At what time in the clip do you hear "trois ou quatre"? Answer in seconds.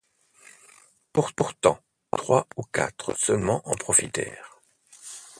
2.11-3.13